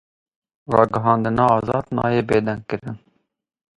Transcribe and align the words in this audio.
Ragihandina 0.73 1.43
azad 1.57 1.85
nayê 1.95 2.21
bêdengkirin. 2.29 2.97